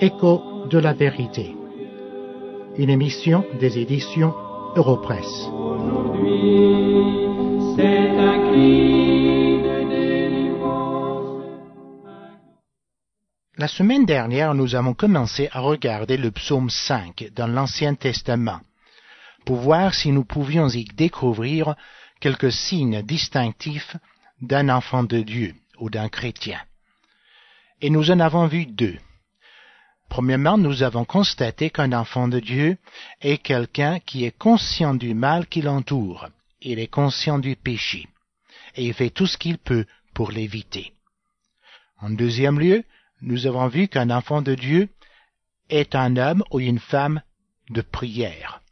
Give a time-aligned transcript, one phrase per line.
[0.00, 1.56] Écho de la vérité.
[2.76, 4.32] Une émission des éditions
[4.76, 5.48] Europresse.
[13.56, 18.60] La semaine dernière, nous avons commencé à regarder le psaume 5 dans l'Ancien Testament
[19.44, 21.74] pour voir si nous pouvions y découvrir
[22.20, 23.96] quelques signes distinctifs
[24.40, 26.60] d'un enfant de Dieu ou d'un chrétien.
[27.80, 28.98] Et nous en avons vu deux.
[30.08, 32.78] Premièrement, nous avons constaté qu'un enfant de Dieu
[33.20, 36.28] est quelqu'un qui est conscient du mal qui l'entoure.
[36.60, 38.08] Il est conscient du péché.
[38.74, 40.92] Et il fait tout ce qu'il peut pour l'éviter.
[42.00, 42.84] En deuxième lieu,
[43.20, 44.88] nous avons vu qu'un enfant de Dieu
[45.68, 47.20] est un homme ou une femme
[47.70, 48.62] de prière.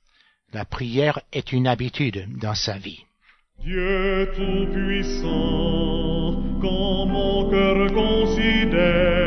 [0.53, 3.05] La prière est une habitude dans sa vie.
[3.61, 9.26] Dieu Tout-Puissant, quand mon cœur considère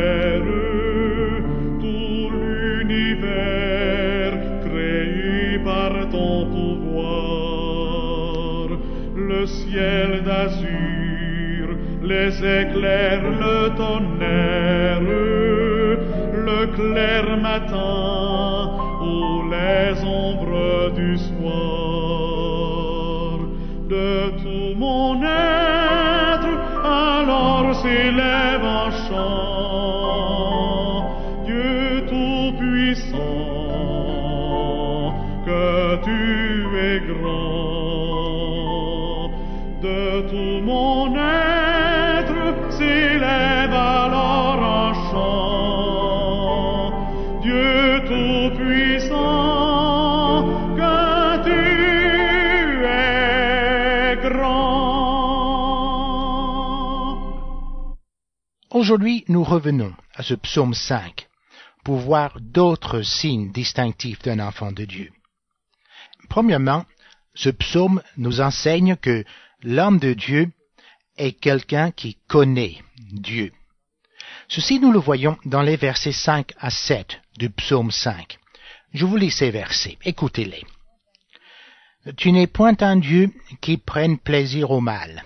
[6.12, 8.00] ton pouvoir,
[9.16, 11.66] le ciel d'azur,
[12.04, 15.02] les éclairs, le tonnerre,
[16.48, 18.72] le clair matin
[19.02, 22.50] ou les ombres du soir
[23.90, 30.79] de tout mon être, alors s'élève un chant.
[58.72, 61.28] Aujourd'hui, nous revenons à ce psaume 5
[61.84, 65.12] pour voir d'autres signes distinctifs d'un enfant de Dieu.
[66.30, 66.86] Premièrement,
[67.34, 69.26] ce psaume nous enseigne que
[69.64, 70.52] l'homme de Dieu
[71.18, 72.78] est quelqu'un qui connaît
[73.12, 73.52] Dieu.
[74.48, 78.38] Ceci nous le voyons dans les versets 5 à 7 du psaume 5.
[78.94, 80.64] Je vous lis ces versets, écoutez-les.
[82.18, 85.24] Tu n'es point un Dieu qui prenne plaisir au mal.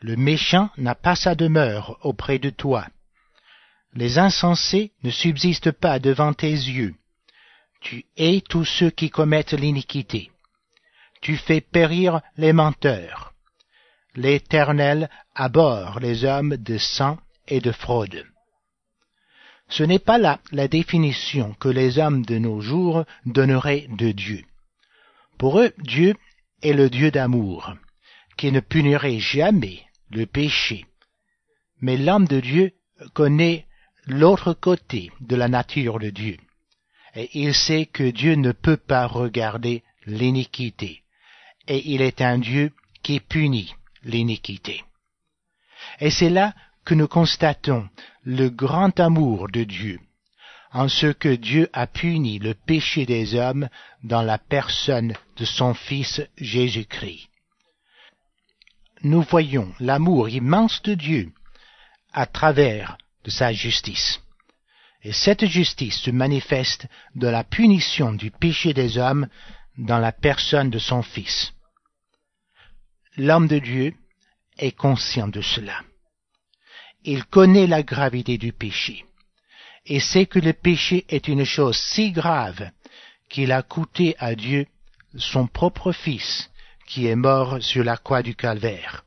[0.00, 2.86] Le méchant n'a pas sa demeure auprès de toi.
[3.94, 6.94] Les insensés ne subsistent pas devant tes yeux.
[7.80, 10.30] Tu hais tous ceux qui commettent l'iniquité.
[11.22, 13.32] Tu fais périr les menteurs.
[14.14, 18.26] L'Éternel abhorre les hommes de sang et de fraude.
[19.68, 24.44] Ce n'est pas là la définition que les hommes de nos jours donneraient de Dieu.
[25.38, 26.14] Pour eux, Dieu
[26.62, 27.74] est le Dieu d'amour,
[28.36, 30.86] qui ne punirait jamais le péché.
[31.80, 32.72] Mais l'homme de Dieu
[33.14, 33.66] connaît
[34.06, 36.36] l'autre côté de la nature de Dieu.
[37.14, 41.02] Et il sait que Dieu ne peut pas regarder l'iniquité.
[41.66, 42.72] Et il est un Dieu
[43.02, 44.84] qui punit l'iniquité.
[46.00, 46.54] Et c'est là
[46.84, 47.88] que nous constatons
[48.22, 50.00] le grand amour de Dieu,
[50.72, 53.68] en ce que Dieu a puni le péché des hommes
[54.02, 57.28] dans la personne de son Fils Jésus-Christ.
[59.02, 61.32] Nous voyons l'amour immense de Dieu
[62.12, 64.20] à travers de sa justice.
[65.02, 69.28] Et cette justice se manifeste de la punition du péché des hommes
[69.78, 71.52] dans la personne de son Fils.
[73.16, 73.94] L'homme de Dieu
[74.58, 75.80] est conscient de cela.
[77.04, 79.04] Il connaît la gravité du péché
[79.86, 82.70] et sait que le péché est une chose si grave
[83.30, 84.66] qu'il a coûté à Dieu
[85.16, 86.50] son propre Fils
[86.86, 89.04] qui est mort sur la croix du calvaire.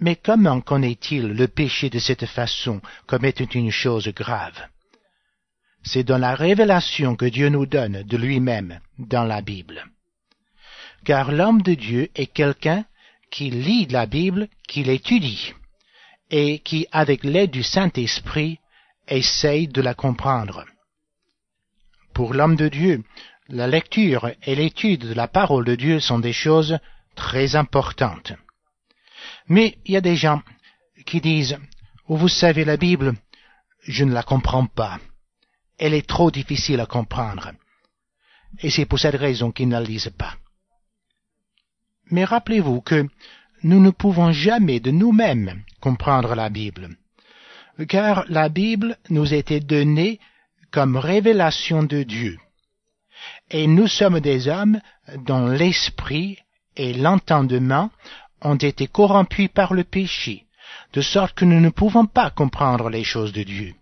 [0.00, 4.58] Mais comment connaît-il le péché de cette façon comme étant une chose grave?
[5.82, 9.84] C'est dans la révélation que Dieu nous donne de lui-même dans la Bible.
[11.04, 12.84] Car l'homme de Dieu est quelqu'un
[13.30, 15.54] qui lit la Bible, qui l'étudie,
[16.30, 18.58] et qui, avec l'aide du Saint-Esprit,
[19.08, 20.64] essaye de la comprendre.
[22.14, 23.02] Pour l'homme de Dieu,
[23.48, 26.78] la lecture et l'étude de la parole de Dieu sont des choses
[27.16, 28.32] très importantes.
[29.48, 30.42] Mais il y a des gens
[31.06, 31.58] qui disent,
[32.08, 33.14] oh, vous savez la Bible,
[33.82, 34.98] je ne la comprends pas.
[35.78, 37.52] Elle est trop difficile à comprendre.
[38.60, 40.34] Et c'est pour cette raison qu'ils ne la lisent pas.
[42.10, 43.06] Mais rappelez-vous que
[43.62, 46.96] nous ne pouvons jamais de nous-mêmes comprendre la Bible,
[47.88, 50.18] car la Bible nous était donnée
[50.70, 52.38] comme révélation de Dieu.
[53.50, 54.80] Et nous sommes des hommes
[55.26, 56.38] dont l'esprit
[56.76, 57.90] et l'entendement
[58.42, 60.44] ont été corrompus par le péché,
[60.92, 63.74] de sorte que nous ne pouvons pas comprendre les choses de Dieu.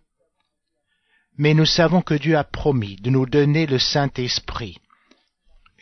[1.39, 4.79] mais nous savons que Dieu a promis de nous donner le Saint-Esprit,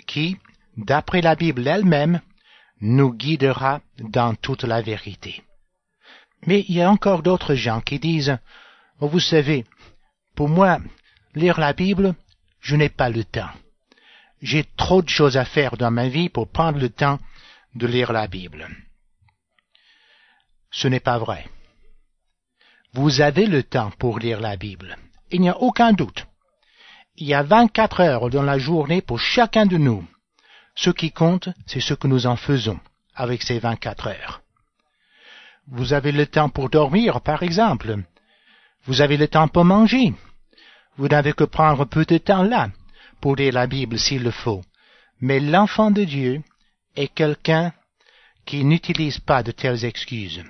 [0.06, 0.36] qui,
[0.76, 2.20] d'après la Bible elle-même,
[2.80, 5.42] nous guidera dans toute la vérité.
[6.46, 8.38] Mais il y a encore d'autres gens qui disent,
[9.00, 9.64] oh, vous savez,
[10.34, 10.78] pour moi,
[11.34, 12.14] lire la Bible,
[12.60, 13.50] je n'ai pas le temps.
[14.42, 17.18] J'ai trop de choses à faire dans ma vie pour prendre le temps
[17.76, 18.68] de lire la Bible.
[20.70, 21.46] Ce n'est pas vrai.
[22.94, 24.96] Vous avez le temps pour lire la Bible.
[25.30, 26.26] Il n'y a aucun doute.
[27.16, 30.06] Il y a 24 heures dans la journée pour chacun de nous.
[30.74, 32.80] Ce qui compte, c'est ce que nous en faisons
[33.14, 34.40] avec ces 24 heures.
[35.68, 37.98] Vous avez le temps pour dormir, par exemple.
[38.84, 40.14] Vous avez le temps pour manger.
[40.96, 42.70] Vous n'avez que prendre peu de temps là
[43.20, 44.62] pour lire la Bible s'il le faut.
[45.20, 46.42] Mais l'enfant de Dieu
[46.96, 47.72] est quelqu'un
[48.44, 50.42] qui n'utilise pas de telles excuses.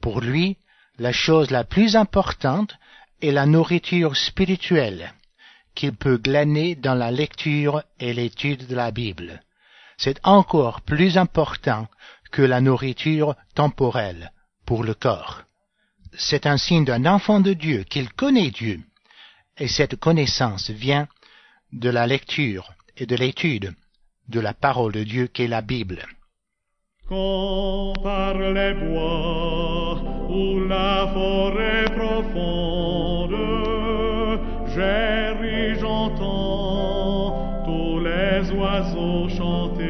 [0.00, 0.56] Pour lui,
[0.98, 2.76] la chose la plus importante
[3.22, 5.12] est la nourriture spirituelle
[5.74, 9.42] qu'il peut glaner dans la lecture et l'étude de la Bible.
[9.96, 11.88] C'est encore plus important
[12.30, 14.32] que la nourriture temporelle
[14.66, 15.42] pour le corps.
[16.16, 18.80] C'est un signe d'un enfant de Dieu qu'il connaît Dieu,
[19.58, 21.08] et cette connaissance vient
[21.72, 23.74] de la lecture et de l'étude
[24.28, 26.02] de la parole de Dieu qu'est la Bible.
[27.08, 30.00] Quand par les bois
[30.30, 33.34] ou la forêt profonde,
[34.74, 39.84] ri, j'entends tous les oiseaux chanter.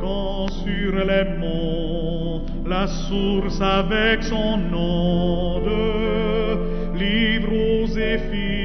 [0.00, 5.70] Quand sur les monts, la source avec son onde
[6.96, 8.55] livre aux zéphyrs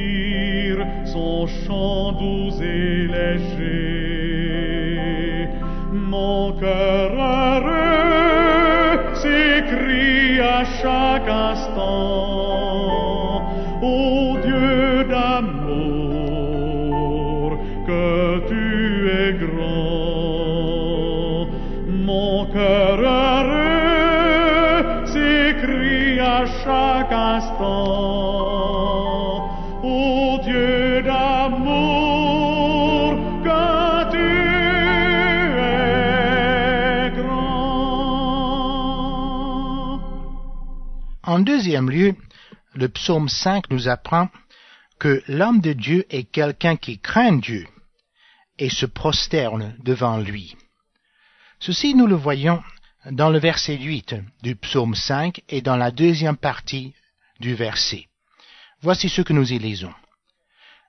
[1.48, 4.42] chant doux et léger.
[5.92, 8.02] Mon cœur heureux
[9.16, 12.31] s'écrie à chaque instant,
[41.32, 42.14] En deuxième lieu,
[42.74, 44.28] le psaume 5 nous apprend
[45.00, 47.66] que l'homme de Dieu est quelqu'un qui craint Dieu
[48.60, 50.58] et se prosterne devant lui.
[51.62, 52.62] Ceci nous le voyons
[53.10, 56.94] dans le verset 8 du psaume 5 et dans la deuxième partie
[57.40, 58.10] du verset.
[58.82, 59.96] Voici ce que nous y lisons.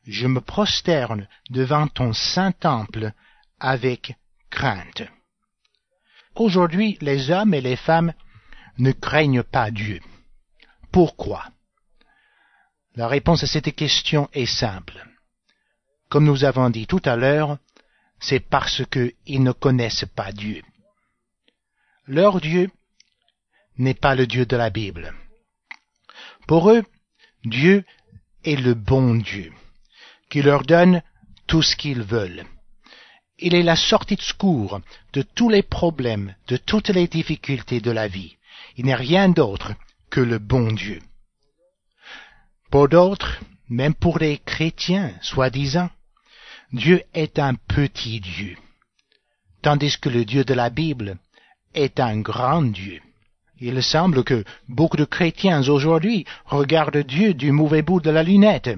[0.09, 3.13] Je me prosterne devant ton saint temple
[3.61, 4.17] avec
[4.51, 5.05] crainte.
[6.35, 8.13] Aujourd'hui, les hommes et les femmes
[8.79, 10.01] ne craignent pas Dieu.
[10.93, 11.47] Pourquoi
[12.97, 15.03] La réponse à cette question est simple.
[16.11, 17.57] Comme nous avons dit tout à l'heure,
[18.21, 20.63] c'est parce qu'ils ne connaissent pas Dieu.
[22.07, 22.71] Leur Dieu
[23.79, 25.15] n'est pas le Dieu de la Bible.
[26.47, 26.85] Pour eux,
[27.45, 27.85] Dieu
[28.45, 29.51] est le bon Dieu,
[30.29, 31.03] qui leur donne
[31.47, 32.45] tout ce qu'ils veulent.
[33.39, 34.81] Il est la sortie de secours
[35.15, 38.37] de tous les problèmes, de toutes les difficultés de la vie.
[38.77, 39.73] Il n'est rien d'autre
[40.13, 41.01] que le bon Dieu.
[42.71, 43.41] Pour d'autres,
[43.71, 45.89] même pour les chrétiens, soi-disant,
[46.71, 48.57] Dieu est un petit Dieu,
[49.63, 51.17] tandis que le Dieu de la Bible
[51.75, 53.01] est un grand Dieu.
[53.59, 58.71] Il semble que beaucoup de chrétiens aujourd'hui regardent Dieu du mauvais bout de la lunette,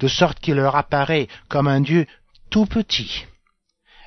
[0.00, 2.04] de sorte qu'il leur apparaît comme un Dieu
[2.50, 3.26] tout petit.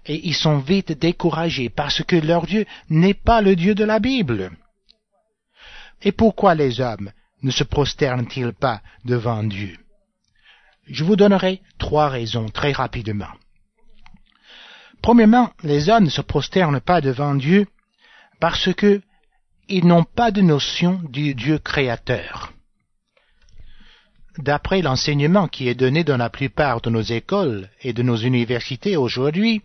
[0.05, 3.99] Et ils sont vite découragés parce que leur Dieu n'est pas le Dieu de la
[3.99, 4.51] Bible.
[6.03, 9.77] Et pourquoi les hommes ne se prosternent-ils pas devant Dieu?
[10.87, 13.33] Je vous donnerai trois raisons très rapidement.
[15.01, 17.67] Premièrement, les hommes ne se prosternent pas devant Dieu
[18.39, 19.01] parce que
[19.69, 22.51] ils n'ont pas de notion du Dieu créateur.
[24.37, 28.97] D'après l'enseignement qui est donné dans la plupart de nos écoles et de nos universités
[28.97, 29.61] aujourd'hui,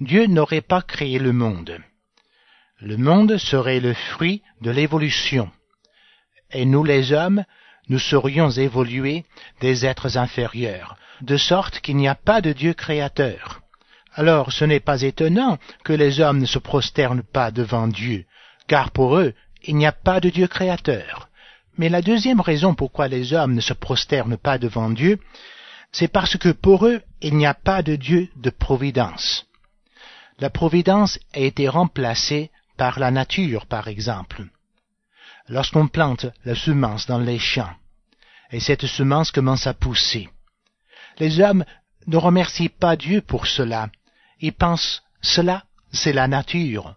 [0.00, 1.78] Dieu n'aurait pas créé le monde.
[2.80, 5.50] Le monde serait le fruit de l'évolution.
[6.52, 7.44] Et nous les hommes,
[7.88, 9.24] nous serions évolués
[9.60, 13.60] des êtres inférieurs, de sorte qu'il n'y a pas de Dieu créateur.
[14.14, 18.24] Alors ce n'est pas étonnant que les hommes ne se prosternent pas devant Dieu,
[18.66, 21.28] car pour eux, il n'y a pas de Dieu créateur.
[21.76, 25.18] Mais la deuxième raison pourquoi les hommes ne se prosternent pas devant Dieu,
[25.92, 29.46] c'est parce que pour eux, il n'y a pas de Dieu de providence.
[30.38, 34.44] La providence a été remplacée par la nature, par exemple.
[35.48, 37.74] Lorsqu'on plante la semence dans les champs,
[38.50, 40.28] et cette semence commence à pousser.
[41.18, 41.64] Les hommes
[42.06, 43.88] ne remercient pas Dieu pour cela.
[44.40, 46.94] Ils pensent, cela, c'est la nature.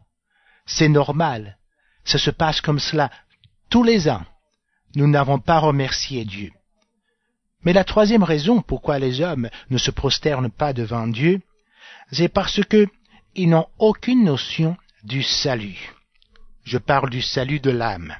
[0.65, 1.57] C'est normal.
[2.03, 3.09] Ça se passe comme cela
[3.69, 4.25] tous les ans.
[4.95, 6.51] Nous n'avons pas remercié Dieu.
[7.63, 11.41] Mais la troisième raison pourquoi les hommes ne se prosternent pas devant Dieu,
[12.11, 12.87] c'est parce que
[13.35, 15.93] ils n'ont aucune notion du salut.
[16.63, 18.15] Je parle du salut de l'âme.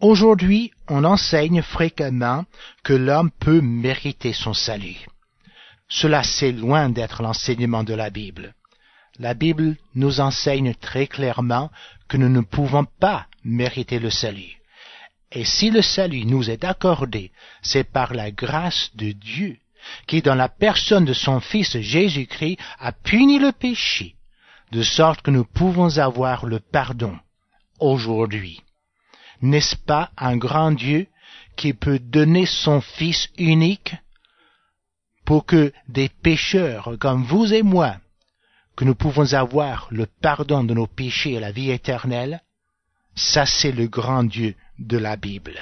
[0.00, 2.46] Aujourd'hui, on enseigne fréquemment
[2.82, 5.06] que l'homme peut mériter son salut.
[5.90, 8.54] Cela, c'est loin d'être l'enseignement de la Bible.
[9.18, 11.70] La Bible nous enseigne très clairement
[12.08, 14.56] que nous ne pouvons pas mériter le salut.
[15.32, 17.30] Et si le salut nous est accordé,
[17.60, 19.58] c'est par la grâce de Dieu,
[20.06, 24.14] qui dans la personne de son Fils Jésus-Christ a puni le péché,
[24.72, 27.18] de sorte que nous pouvons avoir le pardon
[27.80, 28.62] aujourd'hui.
[29.42, 31.06] N'est-ce pas un grand Dieu
[31.56, 33.94] qui peut donner son Fils unique
[35.24, 37.96] pour que des pécheurs comme vous et moi,
[38.76, 42.40] que nous pouvons avoir le pardon de nos péchés et la vie éternelle,
[43.14, 45.58] ça c'est le grand Dieu de la Bible.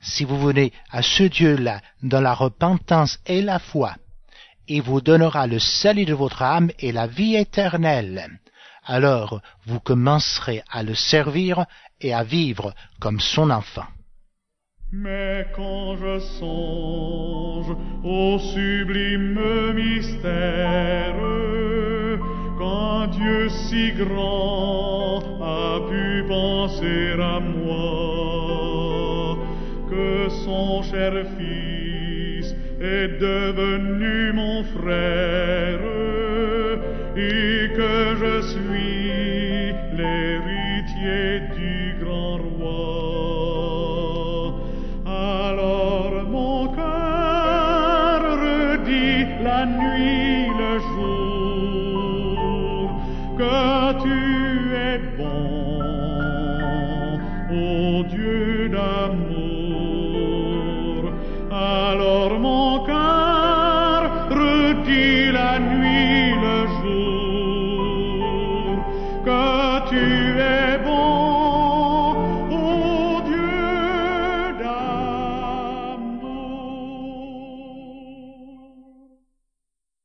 [0.00, 3.96] Si vous venez à ce Dieu-là dans la repentance et la foi,
[4.68, 8.38] il vous donnera le salut de votre âme et la vie éternelle.
[8.84, 11.66] Alors vous commencerez à le servir
[12.00, 13.86] et à vivre comme son enfant.
[14.90, 19.38] Mais quand je songe au sublime
[19.74, 21.14] mystère,
[22.56, 29.36] quand Dieu si grand a pu penser à moi,
[29.90, 35.80] que son cher Fils est devenu mon frère,
[37.14, 41.57] et que je suis l'héritier